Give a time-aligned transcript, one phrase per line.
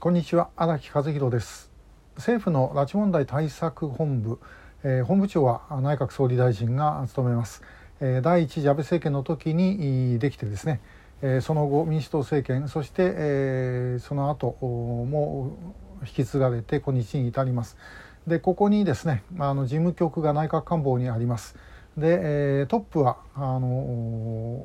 [0.00, 1.72] こんにちは荒木和弘です。
[2.14, 4.38] 政府の拉致問題対策本部、
[4.84, 7.64] えー、本部長は内閣総理大臣が務めます、
[7.98, 10.80] えー、第一次安倍政権の時にできてですね、
[11.20, 15.56] えー、その後民主党政権そして、えー、その後も
[16.02, 17.76] 引き継がれて今日に至ります。
[18.24, 21.56] でここにですねあの事務局が内閣官房にあります。
[21.96, 22.20] で、
[22.60, 24.64] えー、トップはあの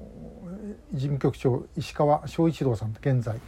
[0.94, 3.40] 事務局長石川昭一郎さん現在。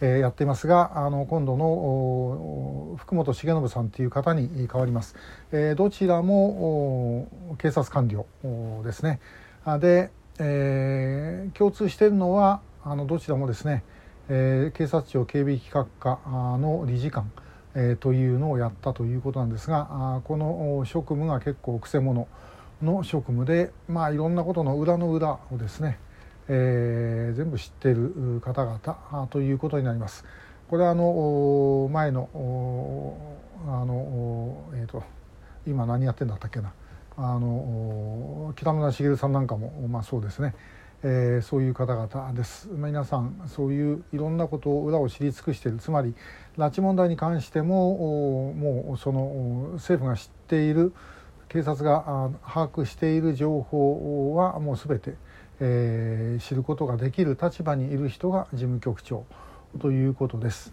[0.00, 5.16] え、やっていますがあの今度の福本重信さんという方に変わります、
[5.52, 8.26] え、どちらも警察官僚
[8.84, 9.20] ですね。
[9.80, 13.84] で、えー、共通しているのはあのどちらもですね、
[14.28, 17.30] えー、警察庁警備企画課の理事官、
[17.74, 22.26] えー、というのをやったということなんですがあこの職務が結構くせ者
[22.82, 25.98] の職務でまあいろんなことの裏の裏をですね
[26.48, 30.24] えー、全部知っている方々ということになります。
[30.68, 32.28] これはあの前の
[33.66, 35.02] あの、えーと、
[35.66, 36.72] 今何やってんだったっけな。
[37.16, 40.54] あの北村茂さんなんかも、まあ、そうですね、
[41.04, 45.78] えー、そういう方々です、まあ、皆さんそういういろんなことを裏を知り尽くしている。
[45.78, 46.14] つまり
[46.58, 50.92] 拉致問題に関してももうその政府が知っている。
[51.46, 55.14] 警察が把握している情報はもう全て
[55.60, 59.24] えー、知ることができる立場にいる人が事務局長
[59.80, 60.72] ということです。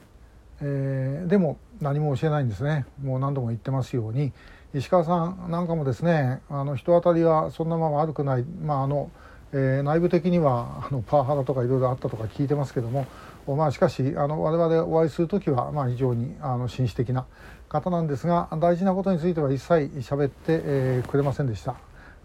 [0.62, 4.32] えー、でも何も教えないんですねもう何度も言ってますように
[4.76, 9.10] 石川さんなんかもですねあの人当たりはそんなまま悪くない、まああの
[9.54, 13.08] えー、内部的にはあのパワハラとかいろいろあったとか聞いてますけども、
[13.48, 17.26] まあ、しかしあの我々お会いする時は、まあ、非常にあの紳士的な
[17.68, 21.76] 方なんですが大事なことについては一切喋って、えー、くれませんでした。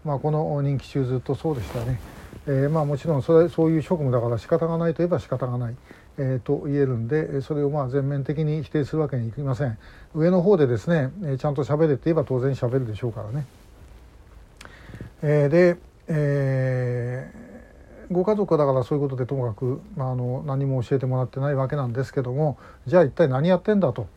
[0.05, 2.16] まあ、この任期中ずっとそうでしたね。
[2.49, 5.75] えー、まあ、もちろんそれそういう職務だから仕方がないといえば仕方がない、
[6.17, 9.77] えー、と言えるんでそれをまあ全面的に否定するわけにいきません
[10.15, 13.45] 上の方でですねえちゃんと喋れって言えば当然喋るでしょうからね。
[15.23, 17.31] え、で、え、
[18.11, 24.07] ご家族はだからそういうことでともかく、まあ、あの何も教えてもらってないわけなんですけどもじゃあ一体何やってんだと、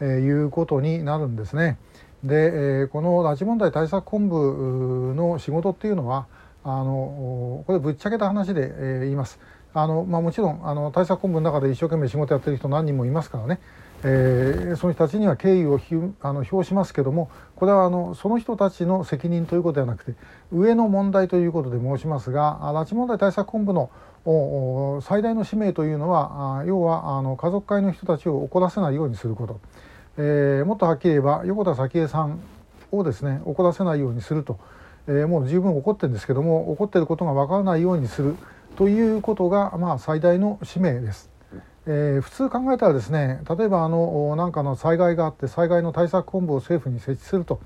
[0.00, 1.78] え、いうことになるんですね。
[2.22, 6.26] で、え、この拉致問題対策本部の仕事っていうのは
[6.64, 9.38] あのこれぶっちゃけた話で、えー、言います。
[9.72, 13.60] あの、まあ、もちろんあの対策本部の中で一生懸命仕事やってる人何人もいますからね、
[14.02, 20.14] えー、その人たちには敬意をひあの表しますけどもこれはあのその人たちの責任ということではなくて
[20.52, 23.90] 上の問題ということで申しますが拉致問題対策本部の
[25.02, 29.60] 最大の使命というのは要はあの家族会の人たちを怒らせないようにすること、
[30.18, 32.40] えー、もっとはっきり言えば横田早紀江さん
[32.90, 34.58] をですね怒らせないようにすると。
[35.06, 38.36] えー、もう十分起こってるんですけども起こってることが分からないようにする
[38.76, 41.30] ということが、まあ、最大の使命です。
[41.86, 47.58] えー、普通考えたらですね例えばあの何かの災害があって災害の対策本部を政府に設置すると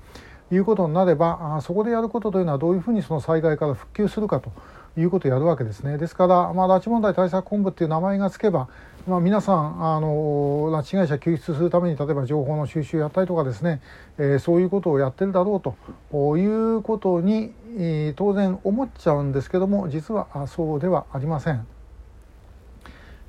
[0.51, 4.51] いうことになればあそこでやることというのはどういうふうにその災害から復旧するかと
[4.97, 5.97] いうことをやるわけですね。
[5.97, 8.69] ですから、まあ、拉致問題対策本部っていう名前がつけば、
[9.07, 13.81] まあ、皆さんあの拉致被害者救出するために例えば情報の収集やったりとかですね、
[14.17, 21.67] えー、そういうことをやってるだろうということに、えー、当然思っちゃうんですけども実はそうではありません。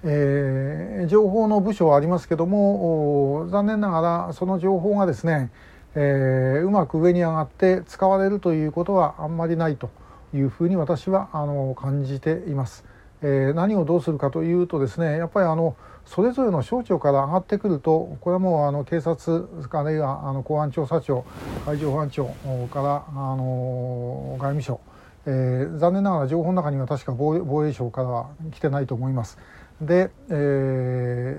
[0.04, 5.50] えー、情報の部署はありますけども残念ながらその情報がですね、
[5.96, 9.90] えー、うまく上に上がって使われるということはあんまりないと。
[10.34, 12.84] いうふうに私はあの感じています。
[13.22, 21.24] えー、何をどうするかというとですねやっぱりあのそれぞれの省庁から上がってくるとこれはもうあの警察あるいはあの公安調査庁
[21.64, 22.26] 海上保安庁
[22.72, 24.80] からあの外務省、
[25.26, 29.38] えー、残念ながら情報の中には確か防衛省からは来てないと思います。
[29.80, 31.36] で、え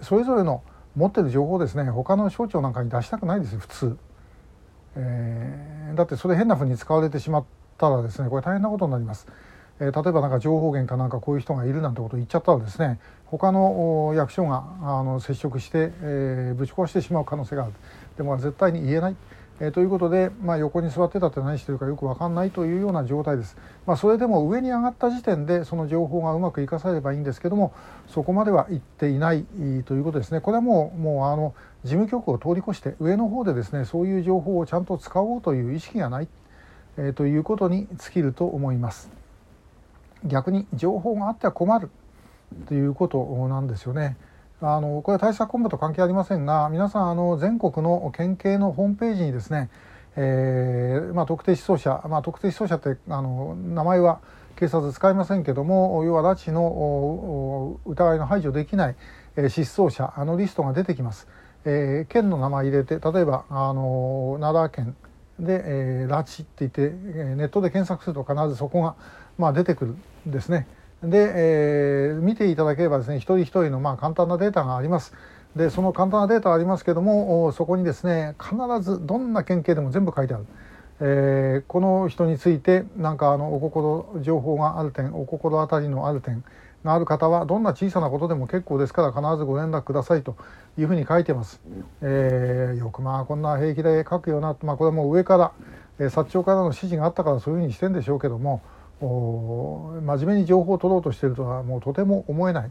[0.00, 0.62] ー、それぞれの
[0.94, 3.96] 持ってる情報ですね他の省庁なんかに出したくないですよ普通。
[4.96, 9.26] えー、だってそれ変なふうに使われてしまってたらですねこれ大変なことになります。
[9.80, 17.72] え、例えばなんか情報源かなんかこういう人がいるなんてことを言っちゃったらですね他の役所があの接触して、えー、ぶち壊してしまう可能性がある。
[18.16, 19.16] でも絶対に言えない、
[19.60, 23.56] えー、ということで、まあ、横に座ってたって何してるかよく分かんないというような状態です、
[23.86, 27.72] まあ、それでも上に上がった時点でその情報がうまく生かされればいいんですけども
[28.08, 29.44] そこまでは行っていない
[29.84, 30.40] ということですね。
[30.40, 31.54] これはもうもうあの
[31.84, 36.28] 事務局を通り越して上の方でですねそういう情報をちゃんと使おうという意識がない。
[36.98, 39.10] え、ということに尽きると思います。
[40.24, 41.90] 逆に情報があっては困る
[42.66, 44.16] ということなんですよね。
[44.60, 49.70] あのこれは対策本部と関係ありませんが皆さんあの全国の県警のホームページにですね、
[50.16, 54.20] えーまあ、特定失踪者、まあ、特定失踪者ってあの名前は
[54.56, 58.96] 警察使いませんけども要は拉致の疑いの排除できない
[59.48, 61.28] 失踪者あのリストが出てきます。
[61.64, 64.96] えー、県の名前入れて例えばあの奈良県
[65.38, 66.90] で、えー、拉致って言って
[67.36, 68.96] ネットで検索すると必ずそこが、
[69.36, 69.94] まあ、出てくる
[70.28, 70.66] んですね。
[71.02, 75.14] で、えー、見ていただければですね一人一人のまあ簡単なデータがあります。
[75.56, 80.46] でその簡単なデータありますけどもそこにですね必ずどんな県警でも全部書いてある。
[81.00, 86.42] えー、この人について何かあのお心情報がある点お心当たりのある点
[86.84, 90.36] がある方はどんな小さなことでも結構ですから必ずご連絡くださいと
[90.76, 91.60] いうふうに書いてます。
[92.00, 95.52] えー、よくまあこんな平気で書くよな、まあ、これはもう上から、
[95.98, 98.62] えー、薩長からの指示があったからそういうふうにしてんでしょうけども
[99.00, 102.70] 真面目に情報を取ろうとしてるとはもうとても思えない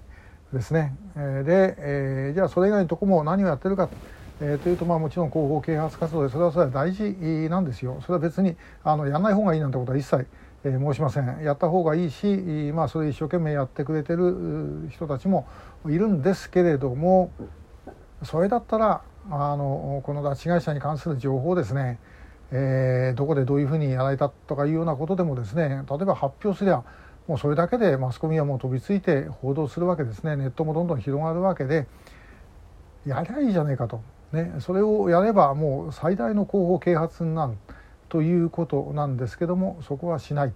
[0.54, 0.96] ですね。
[1.16, 3.96] えー、で、えー、じゃあそれ以外のとこも何をやってるかと。
[4.40, 7.04] えー、というとまあもちろん広報啓発活動でそれはそれは大事
[7.50, 8.00] なんですよ。
[8.02, 10.28] それは別にあのやらない方がいいなんてことは一切
[10.64, 11.44] えー、申しません。
[11.44, 12.28] やった方がいいし、
[12.74, 15.48] まあ、それ一生懸命やってくれてる人たちも
[15.88, 17.32] いるんですけれども
[18.24, 22.00] それだったらあのこの拉致被害者に関する情報ですね、
[22.52, 26.84] えー、どこでどういうふうにやられたとかいうようなことでもですね例えば発表すりゃ
[27.28, 30.38] もうそれだけでマスコミはもう飛びついて報道するわけですね。
[30.38, 31.86] ネットもどんどん広がるわけで
[33.06, 34.02] やりゃいいじゃねえかと、
[34.32, 37.54] ね、それをやればもう最大の広報啓発になる。
[38.10, 40.54] ということなんですけどもそこはしない。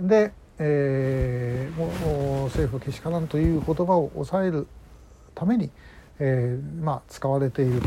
[0.00, 4.66] で、えー、もう政府けしからんという言葉を抑える
[5.34, 5.70] ために、
[6.18, 7.82] えー、まあ、使われている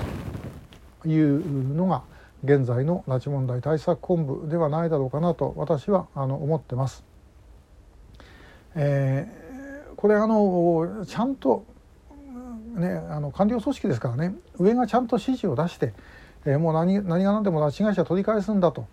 [1.02, 2.04] というのが
[2.44, 7.04] 現在の拉致問題対策本部ではないだろうかなと私はあの思ってます。
[8.76, 11.66] えー、これあのちゃんと
[12.80, 15.94] ねあの官僚組織ですからね上がちゃんと指示を出して
[16.46, 18.88] えー、もう何何が何でも拉致被害者取り返すんだと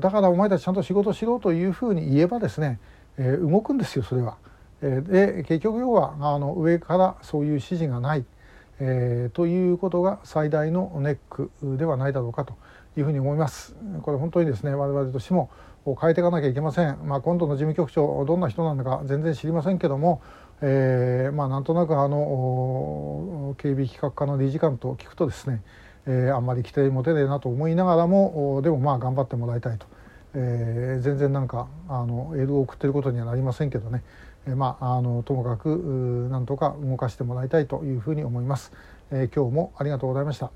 [0.00, 2.80] だからお前たちちゃんと仕事しろというふうに言えばですね、
[3.18, 4.38] えー、動くんですよそれは。
[4.80, 8.24] えー、で結局要はあの上からそういう指示がない、
[8.80, 12.54] えー、ということが最大のネックではないだろうかと
[12.96, 13.76] いうふうに思います。
[14.02, 15.50] これ本当にですね我々としても
[16.00, 16.98] 変えていかなきゃいけません。
[17.04, 20.22] まあ、今度の事務局長どんな人なのか全然知りませんけども、
[20.60, 25.62] えー、まあなんとなくあの警備企画課の理事官と聞くとですね
[26.08, 29.86] えー、あんまり期待持てねえなと思いながらもでもまあ頑張ってもらいたいと、
[30.34, 34.02] えー、全然なんかあのエールを送ってることにはなりませんけどね、
[34.46, 38.72] えー、まああのともかくなんとか動かしてもらいたいというふうに思います、
[39.10, 40.50] えー、今日もありがとうございました。